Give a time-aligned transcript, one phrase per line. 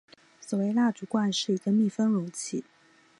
[0.39, 2.63] 所谓蜡烛罐是一个密封容器。